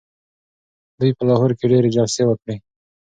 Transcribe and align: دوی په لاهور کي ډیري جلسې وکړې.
دوی 0.99 1.11
په 1.17 1.23
لاهور 1.29 1.51
کي 1.57 1.65
ډیري 1.71 1.89
جلسې 1.95 2.23
وکړې. 2.27 2.55